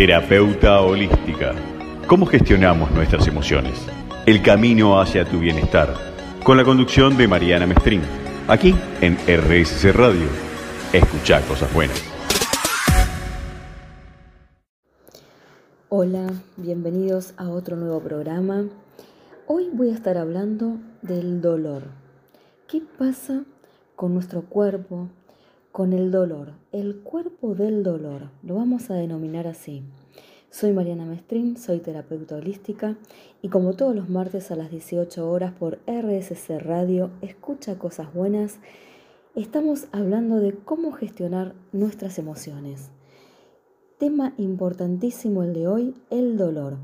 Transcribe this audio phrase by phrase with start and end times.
[0.00, 1.54] Terapeuta holística.
[2.06, 3.86] ¿Cómo gestionamos nuestras emociones?
[4.24, 5.92] El camino hacia tu bienestar.
[6.42, 8.00] Con la conducción de Mariana Mestrín.
[8.48, 10.26] Aquí en RSC Radio.
[10.94, 12.02] Escucha cosas buenas.
[15.90, 18.64] Hola, bienvenidos a otro nuevo programa.
[19.46, 21.82] Hoy voy a estar hablando del dolor.
[22.68, 23.42] ¿Qué pasa
[23.96, 25.10] con nuestro cuerpo,
[25.72, 26.54] con el dolor?
[26.72, 29.84] El cuerpo del dolor, lo vamos a denominar así.
[30.50, 32.96] Soy Mariana Mestrín, soy terapeuta holística
[33.40, 38.58] y como todos los martes a las 18 horas por RSC Radio, escucha cosas buenas,
[39.36, 42.90] estamos hablando de cómo gestionar nuestras emociones.
[43.98, 46.78] Tema importantísimo el de hoy, el dolor.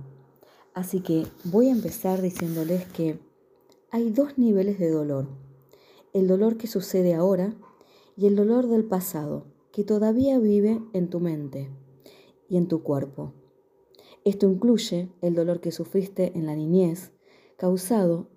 [0.74, 3.18] Así que voy a empezar diciéndoles que
[3.90, 5.26] hay dos niveles de dolor.
[6.12, 7.52] El dolor que sucede ahora
[8.16, 11.68] y el dolor del pasado, que todavía vive en tu mente
[12.48, 13.34] y en tu cuerpo.
[14.24, 17.12] Esto incluye el dolor que sufriste en la niñez,
[17.58, 18.28] causado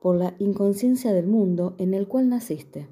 [0.00, 2.88] por la inconsciencia del mundo en el cual naciste.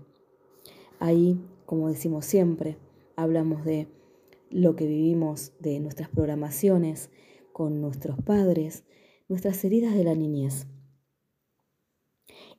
[1.01, 2.79] Ahí, como decimos siempre,
[3.17, 3.89] hablamos de
[4.51, 7.11] lo que vivimos de nuestras programaciones
[7.53, 8.85] con nuestros padres,
[9.29, 10.67] nuestras heridas de la niñez.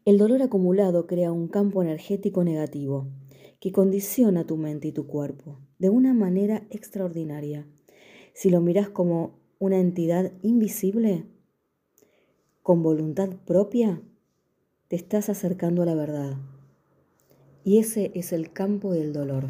[0.05, 3.07] El dolor acumulado crea un campo energético negativo
[3.59, 7.67] que condiciona tu mente y tu cuerpo de una manera extraordinaria.
[8.33, 11.25] Si lo miras como una entidad invisible,
[12.61, 14.01] con voluntad propia,
[14.87, 16.37] te estás acercando a la verdad.
[17.63, 19.49] Y ese es el campo del dolor.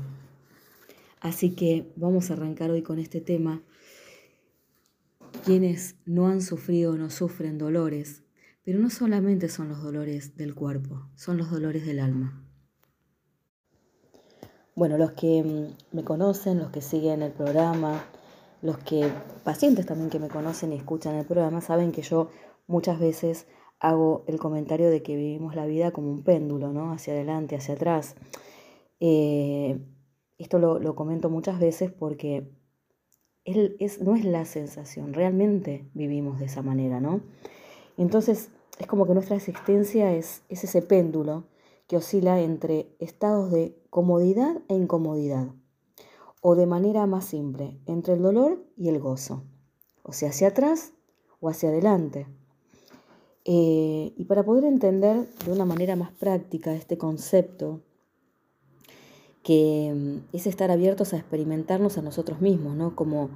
[1.19, 3.63] Así que vamos a arrancar hoy con este tema
[5.45, 8.23] quienes no han sufrido no sufren dolores,
[8.63, 12.48] pero no solamente son los dolores del cuerpo, son los dolores del alma.
[14.79, 18.05] Bueno, los que mm, me conocen, los que siguen el programa,
[18.61, 19.11] los que
[19.43, 22.29] pacientes también que me conocen y escuchan el programa, saben que yo
[22.65, 23.45] muchas veces
[23.81, 26.93] hago el comentario de que vivimos la vida como un péndulo, ¿no?
[26.93, 28.15] Hacia adelante, hacia atrás.
[29.01, 29.81] Eh,
[30.37, 32.49] esto lo, lo comento muchas veces porque
[33.99, 37.19] no es la sensación, realmente vivimos de esa manera, ¿no?
[37.97, 41.43] Entonces es como que nuestra existencia es, es ese péndulo
[41.89, 45.47] que oscila entre estados de comodidad e incomodidad,
[46.39, 49.43] o de manera más simple, entre el dolor y el gozo,
[50.03, 50.93] o sea, hacia atrás
[51.41, 52.27] o hacia adelante.
[53.43, 57.81] Eh, y para poder entender de una manera más práctica este concepto,
[59.41, 62.95] que mm, es estar abiertos a experimentarnos a nosotros mismos, ¿no?
[62.95, 63.31] Como,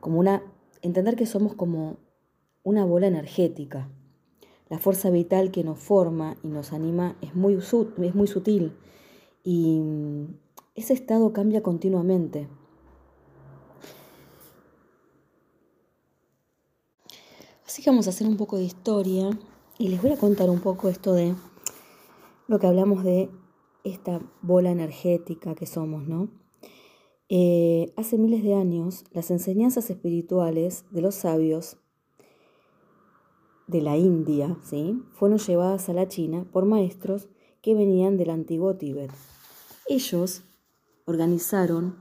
[0.00, 0.42] como una,
[0.80, 1.98] entender que somos como
[2.62, 3.90] una bola energética.
[4.68, 8.72] La fuerza vital que nos forma y nos anima es muy, es muy sutil
[9.44, 9.80] y
[10.74, 12.48] ese estado cambia continuamente.
[17.64, 19.30] Así que vamos a hacer un poco de historia
[19.78, 21.34] y les voy a contar un poco esto de
[22.48, 23.30] lo que hablamos de
[23.84, 26.28] esta bola energética que somos, ¿no?
[27.28, 31.76] Eh, hace miles de años, las enseñanzas espirituales de los sabios
[33.66, 35.02] de la India, ¿sí?
[35.12, 37.28] Fueron llevadas a la China por maestros
[37.62, 39.10] que venían del antiguo Tíbet.
[39.88, 40.44] Ellos
[41.04, 41.96] organizaron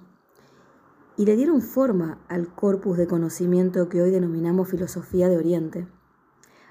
[1.18, 5.88] y le dieron forma al corpus de conocimiento que hoy denominamos filosofía de Oriente.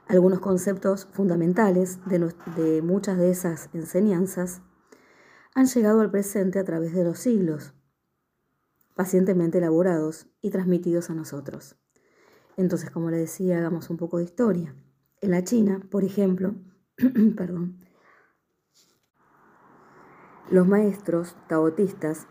[0.06, 4.60] Algunos conceptos fundamentales de muchas de esas enseñanzas
[5.54, 7.72] han llegado al presente a través de los siglos,
[8.94, 11.77] pacientemente elaborados y transmitidos a nosotros.
[12.56, 14.77] Entonces, como le decía, hagamos un poco de historia.
[15.24, 16.54] En la China, por ejemplo,
[20.50, 22.26] los maestros taotistas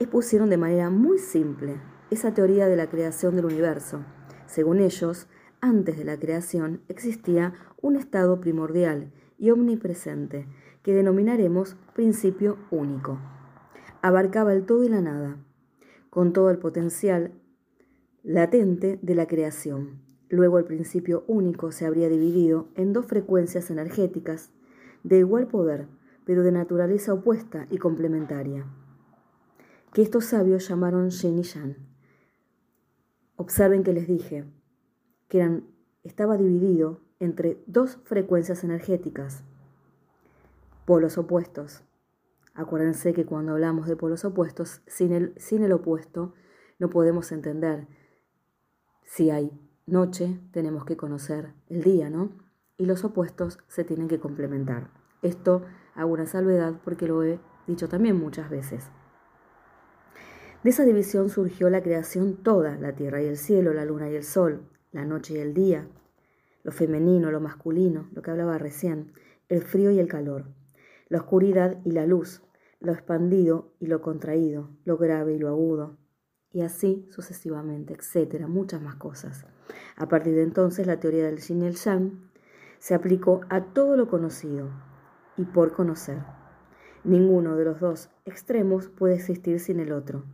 [0.00, 1.80] expusieron de manera muy simple
[2.10, 4.04] esa teoría de la creación del universo.
[4.46, 5.28] Según ellos,
[5.60, 10.48] antes de la creación existía un estado primordial y omnipresente
[10.82, 13.20] que denominaremos principio único.
[14.02, 15.36] Abarcaba el todo y la nada,
[16.10, 17.40] con todo el potencial
[18.24, 20.11] latente de la creación.
[20.32, 24.50] Luego el principio único se habría dividido en dos frecuencias energéticas
[25.04, 25.88] de igual poder,
[26.24, 28.64] pero de naturaleza opuesta y complementaria,
[29.92, 31.76] que estos sabios llamaron Yin y Yang.
[33.36, 34.46] Observen que les dije
[35.28, 35.60] que
[36.02, 39.44] estaba dividido entre dos frecuencias energéticas,
[40.86, 41.84] polos opuestos.
[42.54, 46.32] Acuérdense que cuando hablamos de polos opuestos, sin el, sin el opuesto
[46.78, 47.86] no podemos entender.
[49.04, 52.30] Si hay noche, tenemos que conocer el día, ¿no?
[52.78, 54.90] Y los opuestos se tienen que complementar.
[55.22, 55.62] Esto
[55.94, 58.90] hago una salvedad porque lo he dicho también muchas veces.
[60.62, 64.14] De esa división surgió la creación toda, la tierra y el cielo, la luna y
[64.14, 65.88] el sol, la noche y el día,
[66.62, 69.12] lo femenino, lo masculino, lo que hablaba recién,
[69.48, 70.44] el frío y el calor,
[71.08, 72.42] la oscuridad y la luz,
[72.78, 75.98] lo expandido y lo contraído, lo grave y lo agudo,
[76.52, 79.46] y así sucesivamente, etcétera, muchas más cosas.
[79.96, 82.30] A partir de entonces, la teoría del yin y el yang
[82.78, 84.68] se aplicó a todo lo conocido
[85.36, 86.18] y por conocer.
[87.04, 90.24] Ninguno de los dos extremos puede existir sin el otro.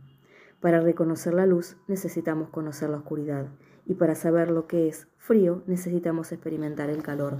[0.59, 3.47] Para reconocer la luz necesitamos conocer la oscuridad
[3.85, 7.39] y para saber lo que es frío necesitamos experimentar el calor.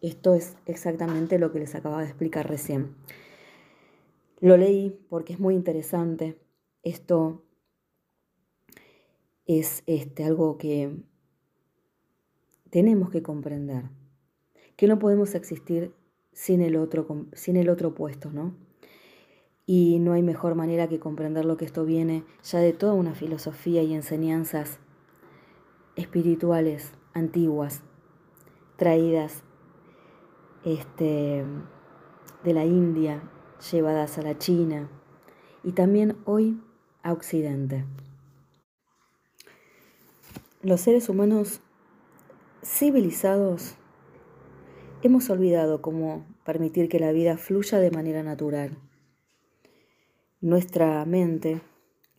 [0.00, 2.94] Esto es exactamente lo que les acababa de explicar recién.
[4.40, 6.38] Lo leí porque es muy interesante.
[6.82, 7.42] Esto
[9.46, 10.96] es este, algo que
[12.70, 13.84] tenemos que comprender,
[14.76, 15.92] que no podemos existir
[16.32, 18.54] sin el otro, sin el otro puesto, ¿no?
[19.64, 23.14] Y no hay mejor manera que comprender lo que esto viene ya de toda una
[23.14, 24.78] filosofía y enseñanzas
[25.96, 27.82] espirituales antiguas,
[28.76, 29.42] traídas
[30.64, 31.44] este,
[32.44, 33.22] de la India,
[33.72, 34.90] llevadas a la China
[35.64, 36.60] y también hoy
[37.02, 37.84] a Occidente.
[40.66, 41.60] Los seres humanos
[42.60, 43.76] civilizados
[45.00, 48.76] hemos olvidado cómo permitir que la vida fluya de manera natural.
[50.40, 51.60] Nuestra mente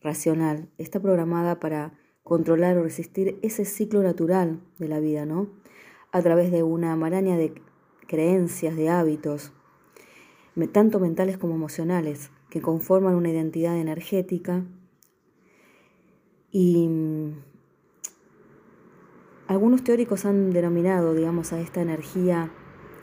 [0.00, 1.92] racional está programada para
[2.22, 5.50] controlar o resistir ese ciclo natural de la vida, ¿no?
[6.10, 7.52] A través de una maraña de
[8.06, 9.52] creencias, de hábitos,
[10.72, 14.64] tanto mentales como emocionales, que conforman una identidad energética
[16.50, 16.88] y
[19.48, 22.52] algunos teóricos han denominado, digamos, a esta energía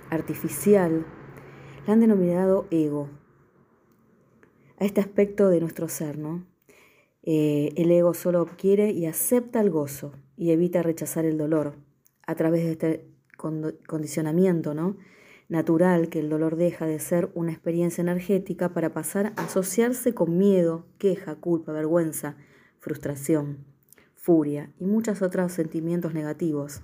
[0.09, 1.05] artificial,
[1.85, 3.09] la han denominado ego,
[4.79, 6.45] a este aspecto de nuestro ser, ¿no?
[7.23, 11.73] Eh, el ego solo quiere y acepta el gozo y evita rechazar el dolor
[12.27, 13.07] a través de este
[13.87, 14.97] condicionamiento ¿no?
[15.49, 20.37] natural que el dolor deja de ser una experiencia energética para pasar a asociarse con
[20.37, 22.37] miedo, queja, culpa, vergüenza,
[22.79, 23.65] frustración,
[24.25, 26.81] furia y muchos otros sentimientos negativos.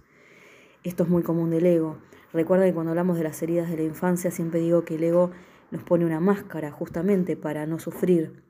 [0.83, 1.97] Esto es muy común del ego.
[2.31, 5.31] Recuerda que cuando hablamos de las heridas de la infancia siempre digo que el ego
[5.71, 8.43] nos pone una máscara justamente para no sufrir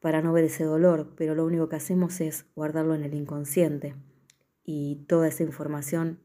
[0.00, 3.94] para no ver ese dolor, pero lo único que hacemos es guardarlo en el inconsciente
[4.64, 6.20] y toda esa información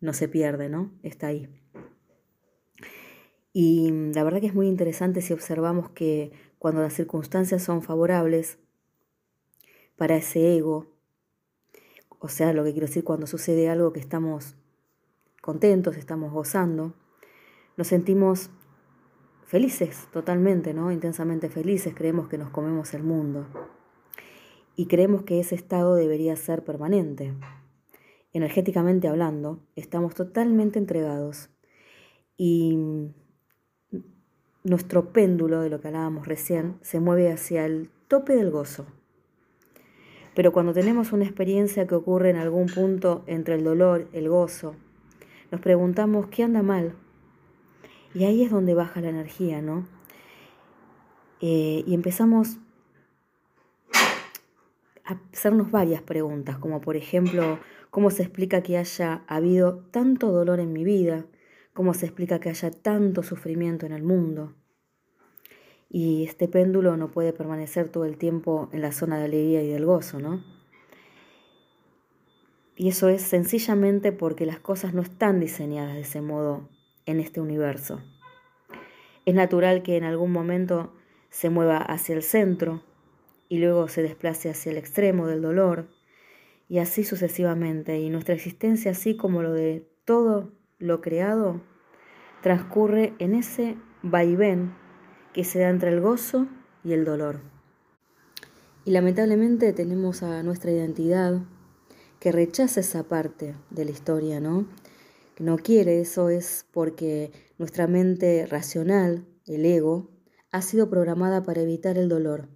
[0.00, 0.92] no se pierde, ¿no?
[1.02, 1.48] Está ahí.
[3.52, 6.30] Y la verdad que es muy interesante si observamos que
[6.60, 8.58] cuando las circunstancias son favorables
[9.96, 10.86] para ese ego,
[12.20, 14.56] o sea, lo que quiero decir, cuando sucede algo que estamos
[15.40, 16.94] contentos, estamos gozando,
[17.76, 18.50] nos sentimos
[19.46, 20.90] felices totalmente, ¿no?
[20.92, 23.46] Intensamente felices, creemos que nos comemos el mundo.
[24.76, 27.34] Y creemos que ese estado debería ser permanente.
[28.32, 31.50] Energéticamente hablando, estamos totalmente entregados.
[32.36, 32.78] Y
[34.64, 38.86] nuestro péndulo, de lo que hablábamos recién, se mueve hacia el tope del gozo.
[40.38, 44.76] Pero cuando tenemos una experiencia que ocurre en algún punto entre el dolor, el gozo,
[45.50, 46.94] nos preguntamos qué anda mal,
[48.14, 49.88] y ahí es donde baja la energía, ¿no?
[51.40, 52.58] Eh, y empezamos
[55.04, 57.58] a hacernos varias preguntas, como por ejemplo,
[57.90, 61.26] ¿cómo se explica que haya habido tanto dolor en mi vida?
[61.74, 64.54] ¿Cómo se explica que haya tanto sufrimiento en el mundo?
[65.90, 69.68] Y este péndulo no puede permanecer todo el tiempo en la zona de alegría y
[69.68, 70.44] del gozo, ¿no?
[72.76, 76.68] Y eso es sencillamente porque las cosas no están diseñadas de ese modo
[77.06, 78.00] en este universo.
[79.26, 80.94] Es natural que en algún momento
[81.30, 82.82] se mueva hacia el centro
[83.48, 85.88] y luego se desplace hacia el extremo del dolor
[86.68, 87.98] y así sucesivamente.
[87.98, 91.60] Y nuestra existencia, así como lo de todo lo creado,
[92.42, 94.72] transcurre en ese vaivén
[95.38, 96.48] que se da entre el gozo
[96.82, 97.38] y el dolor.
[98.84, 101.42] Y lamentablemente tenemos a nuestra identidad
[102.18, 104.66] que rechaza esa parte de la historia, ¿no?
[105.38, 110.10] no quiere eso es porque nuestra mente racional, el ego,
[110.50, 112.48] ha sido programada para evitar el dolor.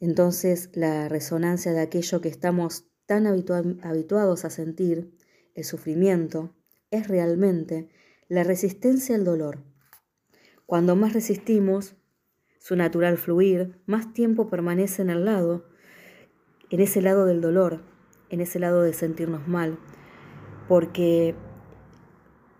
[0.00, 5.16] Entonces la resonancia de aquello que estamos tan habituados a sentir,
[5.54, 6.54] el sufrimiento,
[6.90, 7.88] es realmente
[8.28, 9.67] la resistencia al dolor.
[10.68, 11.96] Cuando más resistimos
[12.58, 15.64] su natural fluir, más tiempo permanece en el lado,
[16.68, 17.80] en ese lado del dolor,
[18.28, 19.78] en ese lado de sentirnos mal,
[20.68, 21.34] porque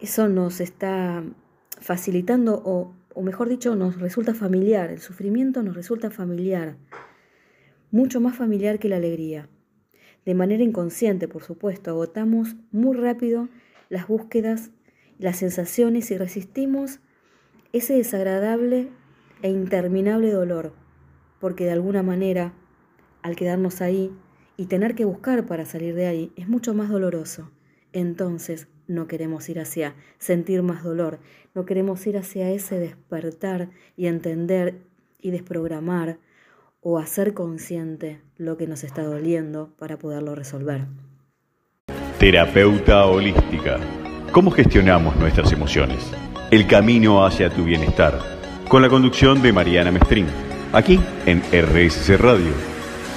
[0.01, 1.23] eso nos está
[1.79, 6.79] facilitando o, o mejor dicho, nos resulta familiar, el sufrimiento nos resulta familiar,
[7.91, 9.51] mucho más familiar que la alegría.
[10.25, 13.51] De manera inconsciente, por supuesto, agotamos muy rápido
[13.91, 14.71] las búsquedas,
[15.19, 17.01] las sensaciones y resistimos
[17.73, 18.89] ese desagradable
[19.43, 20.73] e interminable dolor,
[21.39, 22.53] porque de alguna manera,
[23.23, 24.13] al quedarnos ahí
[24.57, 27.51] y tener que buscar para salir de ahí, es mucho más doloroso.
[27.93, 31.21] Entonces no queremos ir hacia sentir más dolor,
[31.55, 34.81] no queremos ir hacia ese despertar y entender
[35.21, 36.19] y desprogramar
[36.81, 40.87] o hacer consciente lo que nos está doliendo para poderlo resolver.
[42.19, 43.79] Terapeuta holística.
[44.33, 46.13] ¿Cómo gestionamos nuestras emociones?
[46.51, 48.19] El camino hacia tu bienestar.
[48.71, 50.25] Con la conducción de Mariana Mestrín.
[50.73, 52.55] Aquí en RSC Radio.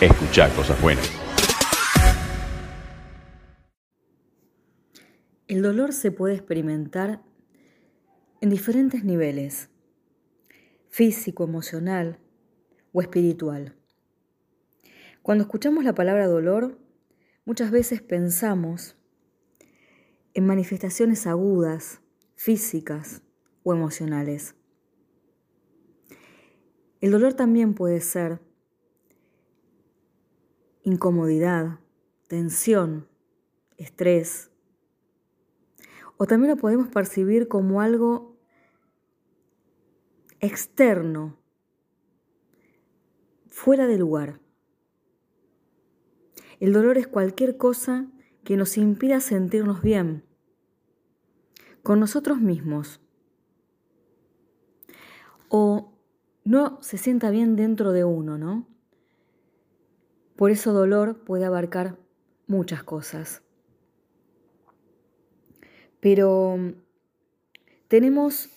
[0.01, 1.09] Escucha cosas buenas.
[5.47, 7.21] El dolor se puede experimentar
[8.41, 9.69] en diferentes niveles,
[10.89, 12.19] físico, emocional
[12.91, 13.77] o espiritual.
[15.21, 16.77] Cuando escuchamos la palabra dolor,
[17.45, 18.97] muchas veces pensamos
[20.33, 22.00] en manifestaciones agudas,
[22.43, 23.21] físicas
[23.61, 24.55] o emocionales.
[26.99, 28.39] El dolor también puede ser
[30.81, 31.79] incomodidad,
[32.27, 33.07] tensión,
[33.77, 34.49] estrés,
[36.17, 38.39] o también lo podemos percibir como algo
[40.39, 41.37] externo,
[43.49, 44.39] fuera de lugar.
[46.59, 48.11] El dolor es cualquier cosa
[48.43, 50.30] que nos impida sentirnos bien
[51.83, 52.99] con nosotros mismos
[55.49, 55.91] o
[56.43, 58.67] no se sienta bien dentro de uno, ¿no?
[60.35, 61.97] Por eso dolor puede abarcar
[62.47, 63.43] muchas cosas.
[65.99, 66.57] Pero
[67.87, 68.49] tenemos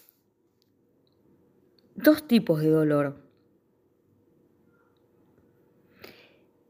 [1.94, 3.22] dos tipos de dolor.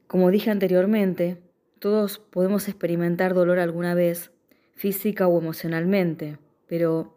[0.07, 1.43] Como dije anteriormente,
[1.79, 4.33] todos podemos experimentar dolor alguna vez,
[4.75, 7.17] física o emocionalmente, pero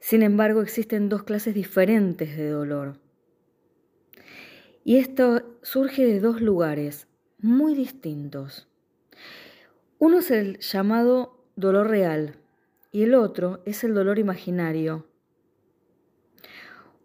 [0.00, 3.00] sin embargo existen dos clases diferentes de dolor.
[4.84, 8.68] Y esto surge de dos lugares muy distintos.
[9.98, 12.36] Uno es el llamado dolor real,
[12.92, 15.06] y el otro es el dolor imaginario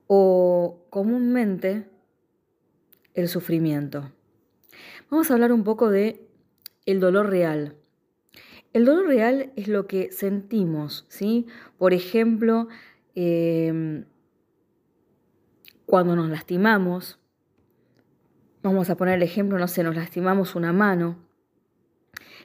[0.07, 1.89] o comúnmente
[3.13, 4.11] el sufrimiento.
[5.09, 6.27] Vamos a hablar un poco de
[6.85, 7.75] el dolor real.
[8.73, 11.45] El dolor real es lo que sentimos, ¿sí?
[11.77, 12.67] Por ejemplo,
[13.15, 14.05] em,
[15.85, 17.19] cuando nos lastimamos,
[18.63, 21.17] vamos a poner el ejemplo, no sé, nos lastimamos una mano,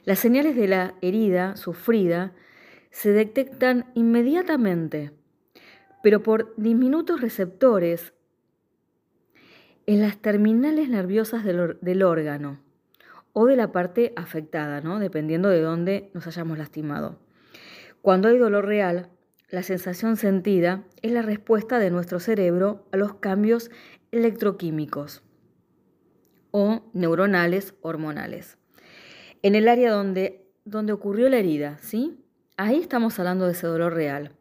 [0.05, 2.33] las señales de la herida sufrida
[2.91, 5.11] se detectan inmediatamente,
[6.01, 8.13] pero por diminutos receptores
[9.85, 12.59] en las terminales nerviosas del, órgano
[13.33, 14.99] o de la parte afectada, ¿no?
[14.99, 17.19] dependiendo de dónde nos hayamos lastimado.
[18.01, 19.09] Cuando hay dolor real,
[19.49, 23.71] la sensación sentida es la respuesta de nuestro cerebro a los cambios
[24.11, 25.23] electroquímicos
[26.51, 28.57] o neuronales hormonales.
[29.41, 32.23] En el área donde, donde ocurrió la herida, ¿sí?
[32.57, 34.33] Ahí estamos hablando de ese dolor real.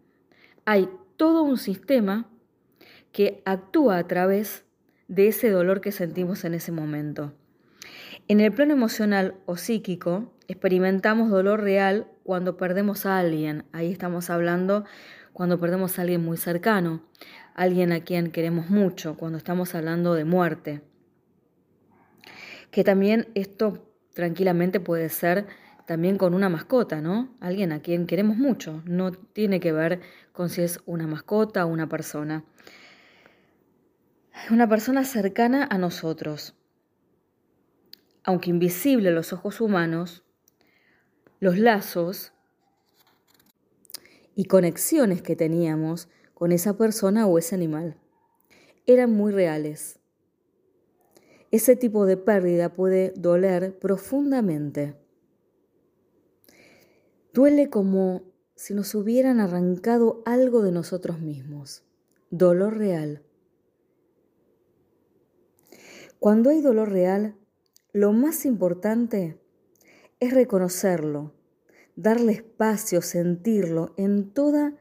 [0.64, 2.28] Hay todo un sistema
[3.12, 4.64] que actúa a través
[5.09, 7.33] de ese dolor que sentimos en ese momento.
[8.30, 13.64] En el plano emocional o psíquico, experimentamos dolor real cuando perdemos a alguien.
[13.73, 14.85] Ahí estamos hablando
[15.32, 17.02] cuando perdemos a alguien muy cercano,
[17.54, 20.82] alguien a quien queremos mucho, cuando estamos hablando de muerte.
[22.70, 25.47] Que también esto tranquilamente puede ser
[25.87, 27.35] también con una mascota, ¿no?
[27.40, 28.82] Alguien a quien queremos mucho.
[28.85, 30.00] No tiene que ver
[30.32, 32.44] con si es una mascota o una persona.
[34.50, 36.58] Una persona cercana a nosotros.
[38.25, 40.25] Aunque invisible a los ojos humanos,
[41.40, 42.32] los lazos
[44.34, 47.96] y conexiones que teníamos con esa persona o ese animal
[48.87, 49.98] eran muy reales.
[51.50, 54.94] Ese tipo de pérdida puede doler profundamente
[57.38, 58.22] Duele como
[58.56, 61.84] si nos hubieran arrancado algo de nosotros mismos.
[62.30, 63.22] Dolor real.
[66.18, 67.37] Cuando hay dolor real,
[67.92, 69.40] lo más importante
[70.21, 71.33] es reconocerlo,
[71.97, 74.76] darle espacio, sentirlo en toda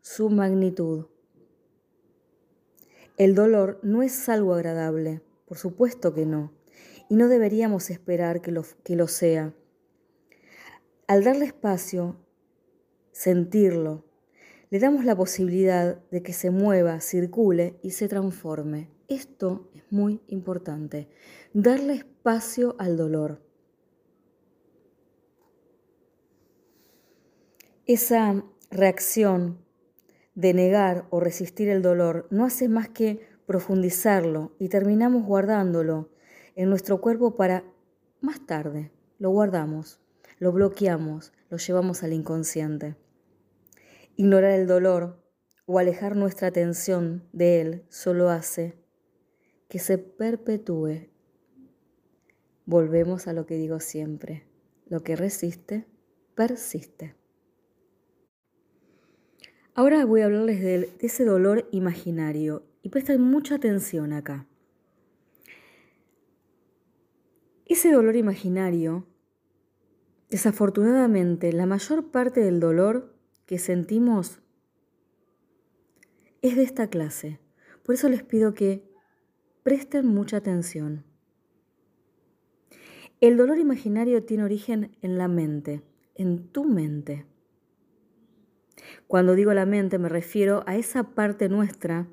[0.00, 1.06] su magnitud.
[3.16, 6.52] El dolor no es algo agradable, por supuesto que no,
[7.08, 9.54] y no deberíamos esperar que lo, que lo sea.
[11.06, 12.16] Al darle espacio,
[13.12, 14.04] sentirlo,
[14.70, 18.88] le damos la posibilidad de que se mueva, circule y se transforme.
[19.10, 21.08] Esto es muy importante,
[21.52, 23.42] darle espacio al dolor.
[27.86, 29.58] Esa reacción
[30.36, 36.10] de negar o resistir el dolor no hace más que profundizarlo y terminamos guardándolo
[36.54, 37.64] en nuestro cuerpo para
[38.20, 38.92] más tarde.
[39.18, 39.98] Lo guardamos,
[40.38, 42.94] lo bloqueamos, lo llevamos al inconsciente.
[44.14, 45.20] Ignorar el dolor
[45.66, 48.79] o alejar nuestra atención de él solo hace
[49.70, 51.08] que se perpetúe.
[52.66, 54.42] Volvemos a lo que digo siempre.
[54.86, 55.86] Lo que resiste,
[56.34, 57.14] persiste.
[59.74, 64.48] Ahora voy a hablarles de, ese dolor imaginario y presten mucha atención acá.
[67.64, 69.06] Ese dolor imaginario,
[70.30, 73.14] desafortunadamente, la mayor parte del dolor
[73.46, 74.40] que sentimos
[76.42, 77.38] es de esta clase.
[77.84, 78.89] Por eso les pido que
[79.62, 81.04] presten mucha atención.
[83.20, 85.82] El dolor imaginario tiene origen en la mente,
[86.14, 87.26] en tu mente.
[89.06, 92.08] Cuando digo la mente me refiero a esa parte nuestra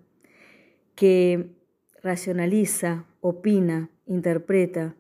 [0.96, 1.56] que
[2.04, 4.96] racionaliza, opina, interpreta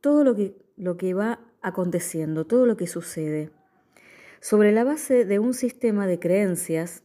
[0.00, 3.50] todo lo que, lo que va aconteciendo, todo lo que sucede
[4.42, 7.04] sobre la base de un sistema de creencias,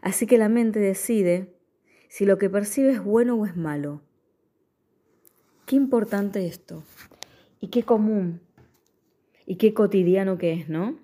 [0.00, 1.53] así que la mente decide
[2.14, 4.00] si lo que percibe es bueno o es malo.
[5.66, 6.84] Qué importante esto,
[7.58, 8.40] y qué común,
[9.46, 10.96] y qué cotidiano que es, ¿no?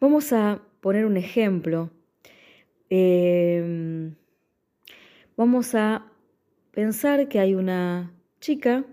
[0.00, 1.88] Vamos a poner un ejemplo.
[2.90, 4.16] Em,
[5.34, 6.12] vamos a
[6.72, 8.84] pensar que hay una chica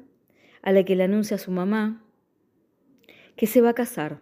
[0.61, 2.01] a la que le anuncia a su mamá
[3.35, 4.21] que se va a casar.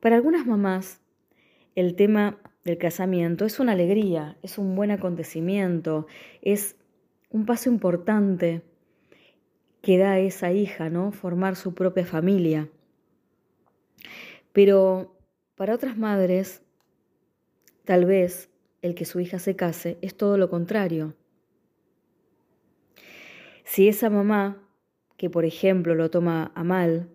[0.00, 1.02] Para algunas mamás,
[1.74, 6.06] el tema del casamiento es una alegría, es un buen acontecimiento,
[6.42, 6.76] es
[7.30, 8.62] un paso importante
[9.82, 11.12] que da a esa hija, ¿no?
[11.12, 12.68] Formar su propia familia.
[14.52, 15.16] Pero
[15.54, 16.62] para otras madres,
[17.84, 18.50] tal vez
[18.82, 21.14] el que su hija se case es todo lo contrario.
[23.64, 24.66] Si esa mamá,
[25.16, 27.08] que por ejemplo lo toma a mal,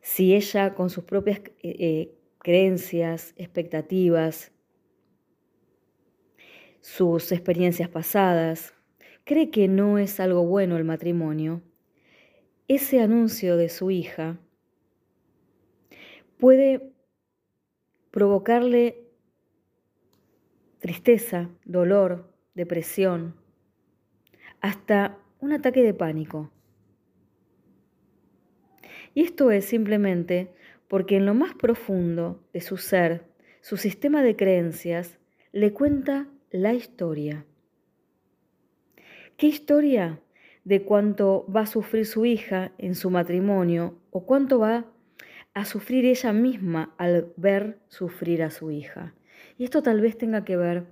[0.00, 4.52] si ella con sus propias eh, eh, creencias, expectativas,
[6.80, 8.74] sus experiencias pasadas,
[9.24, 11.62] cree que no es algo bueno el matrimonio,
[12.68, 14.38] ese anuncio de su hija
[16.38, 16.92] puede
[18.10, 19.08] provocarle
[20.78, 23.34] tristeza, dolor, depresión,
[24.60, 26.50] hasta un ataque de pánico.
[29.14, 30.52] Y esto es simplemente
[30.88, 33.24] porque en lo más profundo de su ser,
[33.60, 35.18] su sistema de creencias
[35.52, 37.44] le cuenta la historia.
[39.36, 40.20] ¿Qué historia?
[40.64, 44.86] De cuánto va a sufrir su hija en su matrimonio o cuánto va
[45.54, 49.14] a sufrir ella misma al ver sufrir a su hija.
[49.56, 50.86] Y esto tal vez tenga que ver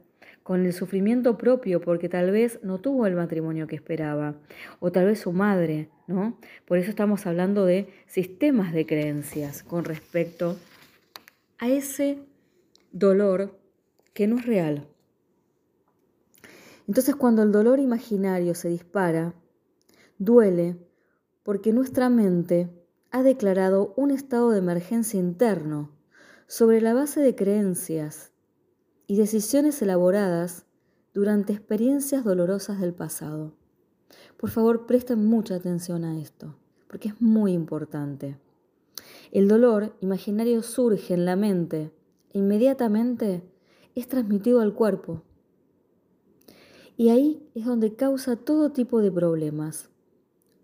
[0.47, 4.37] con el sufrimiento propio, porque tal vez no tuvo el matrimonio que esperaba,
[4.79, 6.39] o tal vez su madre, ¿no?
[6.67, 10.57] Por eso estamos hablando de sistemas de creencias con respecto
[11.59, 12.21] a ese
[12.93, 13.59] dolor
[14.15, 14.87] que no es real.
[16.87, 19.35] Entonces cuando el dolor imaginario se dispara,
[20.17, 20.77] duele
[21.43, 22.69] porque nuestra mente
[23.11, 25.91] ha declarado un estado de emergencia interno
[26.47, 28.31] sobre la base de creencias
[29.07, 30.65] y decisiones elaboradas
[31.15, 33.53] durante experiencias dolorosas del pasado.
[34.37, 36.57] Por favor, presten mucha atención a esto,
[36.89, 38.37] porque es muy importante.
[39.33, 41.93] El dolor imaginario surge en la mente
[42.33, 43.43] e inmediatamente
[43.95, 45.23] es transmitido al cuerpo.
[46.97, 49.91] Y ahí es donde causa todo tipo de problemas,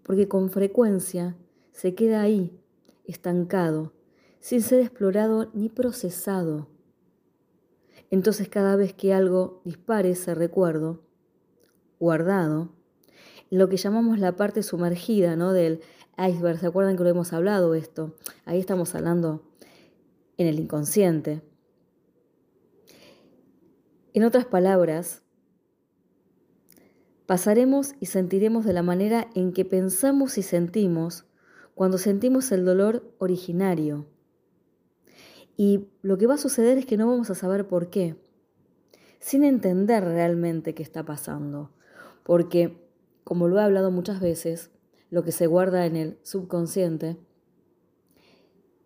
[0.02, 1.36] porque con frecuencia
[1.72, 2.58] se queda ahí,
[3.04, 3.92] estancado,
[4.40, 6.71] sin ser explorado ni procesado
[8.12, 11.00] entonces cada vez que algo dispare ese recuerdo,
[11.98, 12.68] guardado,
[13.48, 15.54] lo que llamamos la parte sumergida ¿no?
[15.54, 15.80] del
[16.18, 18.14] iceberg, ¿se acuerdan que lo hemos hablado esto?
[18.44, 19.50] Ahí estamos hablando
[20.36, 21.40] en el inconsciente.
[24.12, 25.22] En otras palabras,
[27.24, 31.24] pasaremos y sentiremos de la manera en que pensamos y sentimos
[31.74, 34.06] cuando sentimos el dolor originario,
[35.56, 38.16] y lo que va a suceder es que no vamos a saber por qué,
[39.20, 41.70] sin entender realmente qué está pasando.
[42.24, 42.88] Porque,
[43.24, 44.70] como lo he hablado muchas veces,
[45.10, 47.16] lo que se guarda en el subconsciente,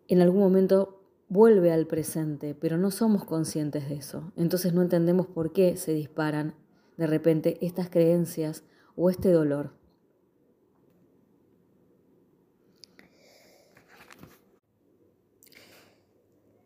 [0.08, 4.32] en algún momento vuelve al presente, pero no somos conscientes de eso.
[4.36, 6.54] Entonces no entendemos por qué se disparan
[6.96, 9.72] de repente estas creencias o este dolor.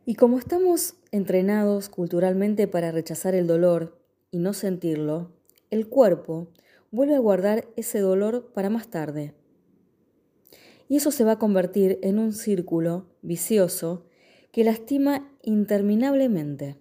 [0.07, 3.99] Y como estamos entrenados culturalmente para rechazar el dolor
[4.31, 5.33] y no sentirlo,
[5.71, 6.49] el cuerpo
[6.91, 9.35] vuelve a guardar ese dolor para más tarde.
[10.89, 14.07] Y eso se va a convertir en un círculo vicioso
[14.51, 16.77] que lastima interminablemente.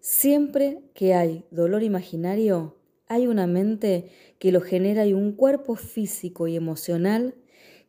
[0.00, 2.76] Siempre que hay dolor imaginario,
[3.08, 7.34] hay una mente que lo genera y un cuerpo físico y emocional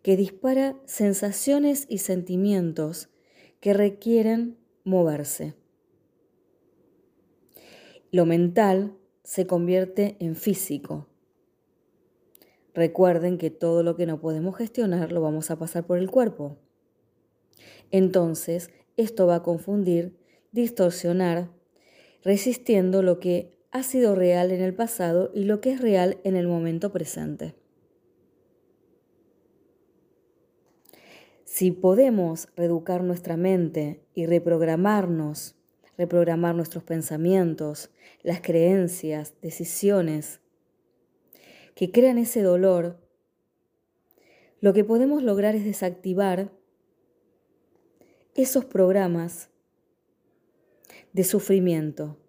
[0.02, 3.10] que dispara sensaciones y sentimientos
[3.60, 5.56] que requieren moverse.
[8.12, 11.08] Lo mental se convierte en físico.
[12.74, 16.58] Recuerden que todo lo que no podemos gestionar lo vamos a pasar por el cuerpo.
[17.92, 20.18] Entonces, esto va a confundir,
[20.52, 21.50] distorsionar,
[22.24, 26.36] resistiendo lo que ha sido real en el pasado y lo que es real en
[26.36, 27.56] el momento presente.
[31.58, 35.56] Si podemos reeducar nuestra mente y reprogramarnos,
[35.98, 37.90] reprogramar nuestros pensamientos,
[38.22, 40.40] las creencias, decisiones
[41.74, 43.00] que crean ese dolor,
[44.62, 46.52] lo que podemos lograr es desactivar
[48.36, 49.50] esos programas
[51.12, 52.20] de sufrimiento.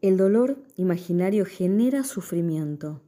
[0.00, 3.02] El dolor imaginario genera sufrimiento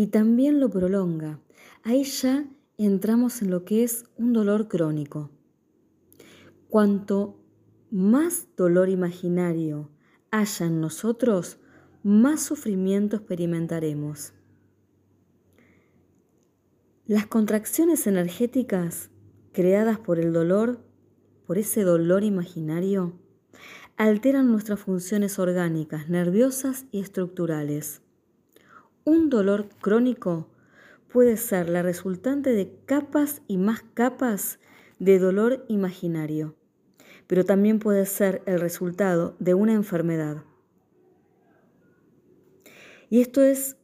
[0.00, 1.40] y también lo prolonga.
[1.82, 2.46] Ahí ya
[2.78, 5.28] entramos en lo que es un dolor crónico.
[6.70, 7.38] Cuanto
[7.90, 9.90] más dolor imaginario
[10.30, 11.58] haya en nosotros,
[12.02, 14.32] más sufrimiento experimentaremos.
[17.04, 19.10] Las contracciones energéticas
[19.52, 20.80] creadas por el dolor,
[21.46, 23.20] por ese dolor imaginario,
[23.98, 28.00] alteran nuestras funciones orgánicas, nerviosas y estructurales.
[29.10, 30.46] Un dolor crónico
[31.12, 34.60] puede ser la resultante de capas y más capas
[35.00, 36.54] de dolor imaginario,
[37.26, 40.44] pero también puede ser el resultado de una enfermedad.
[43.08, 43.78] Y esto es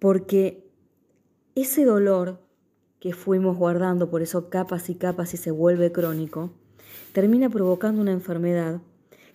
[0.00, 0.62] porque
[1.54, 2.42] ese dolor
[3.00, 6.52] que fuimos guardando por eso capas y capas y se vuelve crónico,
[7.14, 8.82] termina provocando una enfermedad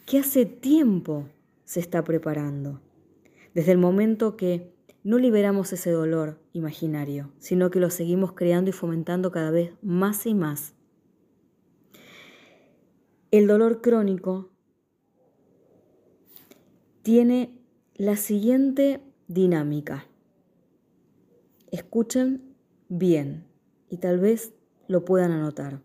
[0.05, 1.27] que hace tiempo
[1.65, 2.81] se está preparando.
[3.53, 8.73] Desde el momento que no liberamos ese dolor imaginario, sino que lo seguimos creando y
[8.73, 10.75] fomentando cada vez más y más.
[13.31, 14.49] El dolor crónico
[17.01, 17.59] tiene
[17.95, 20.05] la siguiente dinámica.
[21.71, 22.55] Escuchen
[22.87, 23.45] bien
[23.89, 24.53] y tal vez
[24.87, 25.81] lo puedan anotar.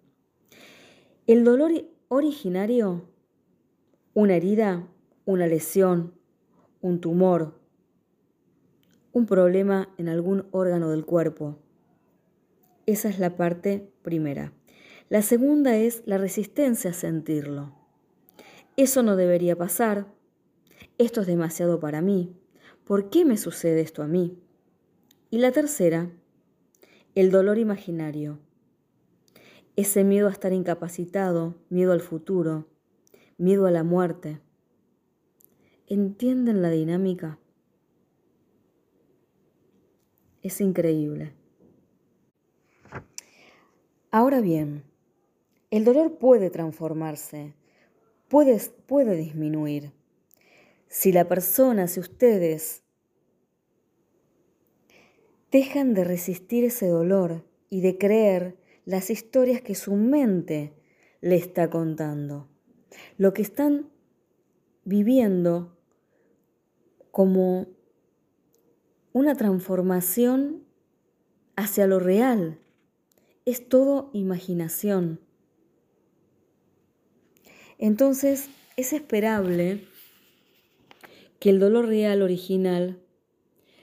[1.26, 1.72] El dolor
[2.08, 3.08] originario,
[4.14, 4.88] una herida,
[5.24, 6.14] una lesión,
[6.84, 7.54] un tumor,
[9.14, 11.56] un problema en algún órgano del cuerpo.
[12.84, 14.52] Esa es la parte primera.
[15.08, 17.74] La segunda es la resistencia a sentirlo.
[18.76, 20.08] Eso no debería pasar.
[20.98, 22.36] Esto es demasiado para mí.
[22.84, 24.38] ¿Por qué me sucede esto a mí?
[25.30, 26.10] Y la tercera,
[27.14, 28.40] el dolor imaginario.
[29.74, 32.68] Ese miedo a estar incapacitado, miedo al futuro,
[33.38, 34.43] miedo a la muerte.
[35.86, 37.38] ¿Entienden la dinámica?
[40.40, 41.34] Es increíble.
[44.10, 44.84] Ahora bien,
[45.70, 47.52] el dolor puede transformarse,
[48.28, 49.92] puede, puede disminuir.
[50.88, 52.82] Si la persona, si ustedes
[55.50, 60.72] dejan de resistir ese dolor y de creer las historias que su mente
[61.20, 62.48] le está contando.
[63.18, 63.90] Lo que están
[64.84, 65.73] viviendo
[67.14, 67.68] como
[69.12, 70.64] una transformación
[71.54, 72.58] hacia lo real.
[73.44, 75.20] Es todo imaginación.
[77.78, 79.86] Entonces es esperable
[81.38, 83.00] que el dolor real original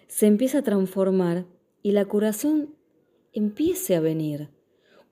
[0.09, 1.45] se empiece a transformar
[1.81, 2.75] y la curación
[3.31, 4.49] empiece a venir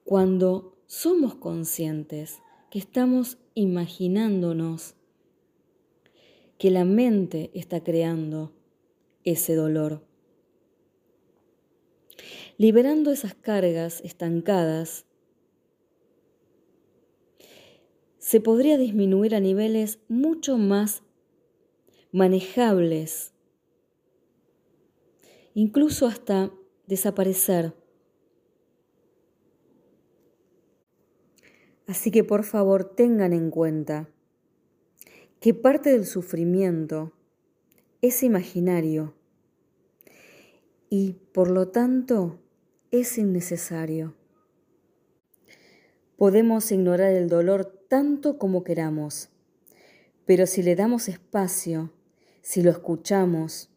[0.04, 4.99] cuando somos conscientes que estamos imaginándonos
[6.60, 8.52] que la mente está creando
[9.24, 10.04] ese dolor.
[12.58, 15.06] Liberando esas cargas estancadas,
[18.18, 21.02] se podría disminuir a niveles mucho más
[22.12, 23.32] manejables
[25.54, 26.52] incluso hasta
[26.86, 27.74] desaparecer.
[31.86, 34.09] Así que por favor tengan en cuenta
[35.40, 37.12] que parte del sufrimiento
[38.02, 39.14] es imaginario
[40.90, 42.38] y por lo tanto
[42.90, 44.14] es innecesario.
[46.16, 49.30] Podemos ignorar el dolor tanto como queramos,
[50.26, 51.90] pero si le damos espacio,
[52.42, 53.70] si lo escuchamos,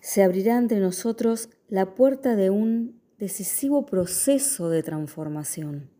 [0.00, 5.90] se abrirá entre nosotros la puerta de un decisivo proceso de transformación.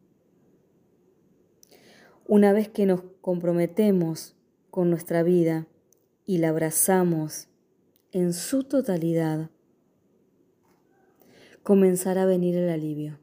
[2.26, 4.36] Una vez que nos comprometemos
[4.72, 5.66] con nuestra vida
[6.24, 7.48] y la abrazamos
[8.10, 9.50] en su totalidad,
[11.62, 13.18] comenzará a venir el alivio.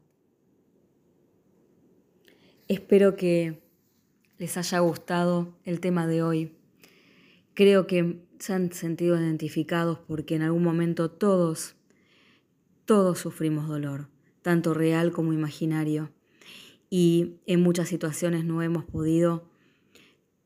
[2.68, 3.64] Espero que
[4.38, 6.56] les haya gustado el tema de hoy.
[7.54, 11.74] Creo que se han sentido identificados porque en algún momento todos,
[12.84, 14.08] todos sufrimos dolor,
[14.42, 16.12] tanto real como imaginario.
[16.90, 19.50] Y en muchas situaciones no hemos podido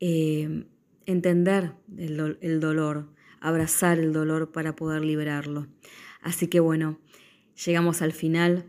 [0.00, 0.64] eh,
[1.06, 5.66] entender el, dolor, abrazar el dolor para poder liberarlo.
[6.20, 6.98] Así que bueno,
[7.64, 8.64] llegamos al final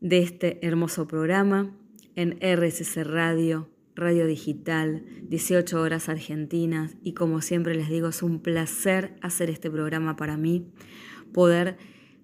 [0.00, 1.74] de este hermoso programa
[2.16, 8.40] en RSC Radio, Radio Digital, 18 horas argentinas y como siempre les digo, es un
[8.40, 10.66] placer hacer este programa para mí,
[11.32, 11.78] poder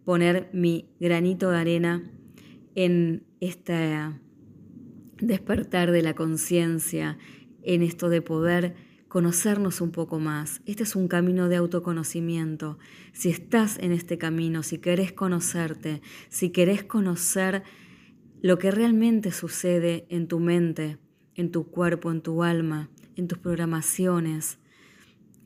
[0.05, 2.11] poner mi granito de arena
[2.75, 3.97] en este
[5.19, 7.19] despertar de la conciencia,
[7.63, 8.75] en esto de poder
[9.11, 10.62] conocernos un poco más.
[10.66, 12.79] Este es un camino de autoconocimiento.
[13.12, 17.64] Si estás en este camino, si querés conocerte, si querés conocer
[18.40, 20.99] lo que realmente sucede en tu mente,
[21.35, 24.61] en tu cuerpo, en tu alma, en tus programaciones,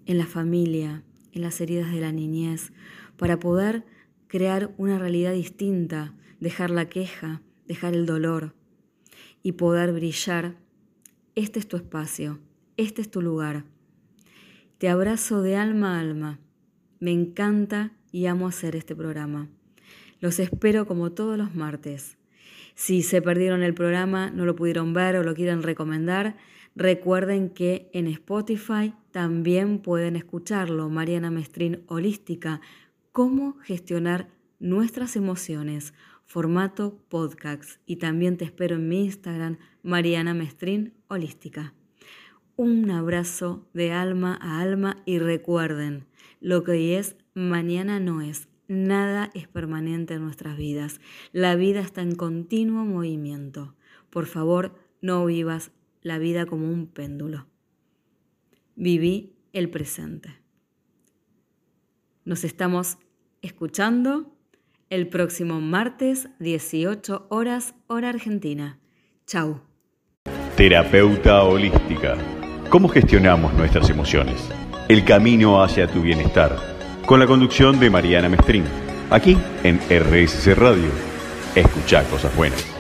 [0.05, 2.71] en la familia, en las heridas de la niñez,
[3.17, 3.87] para poder
[4.27, 8.55] crear una realidad distinta, dejar la queja, dejar el dolor
[9.43, 10.59] y poder brillar.
[11.35, 12.41] Este es tu espacio,
[12.77, 13.65] este es tu lugar.
[14.79, 16.41] Te abrazo de alma a alma.
[17.01, 19.49] Me encanta y amo hacer este programa.
[20.21, 22.17] Los espero como todos los martes
[22.75, 26.37] si se perdieron el programa, no lo pudieron ver o lo quieren recomendar,
[26.75, 30.91] recuerden que en Spotify también pueden escucharlo.
[30.91, 32.61] Mariana Mestrín Holística,
[33.13, 37.81] cómo gestionar nuestras emociones, formato podcast.
[37.87, 41.75] Y también te espero en mi Instagram, Mariana Mestrín Holística.
[42.57, 46.07] Un abrazo de alma a alma y recuerden,
[46.41, 48.49] lo que hoy es, mañana no es.
[48.69, 51.01] Nada es permanente en nuestras vidas.
[51.33, 53.75] La vida está en continuo movimiento.
[54.09, 57.47] Por favor, no vivas la vida como un péndulo.
[58.77, 60.39] Viví el presente.
[62.25, 62.99] Nos estamos
[63.43, 64.35] escuchando
[64.91, 68.79] el próximo martes, 18 horas, hora argentina.
[69.27, 69.61] Chau.
[70.57, 72.17] Terapeuta holística.
[72.75, 74.51] ¿Cómo gestionamos nuestras emociones?
[74.89, 76.57] El camino hacia tu bienestar
[77.07, 78.65] con la conducción de Mariana Mestrín,
[79.11, 80.91] aquí en RSC Radio.
[81.55, 82.74] Escucha cosas buenas.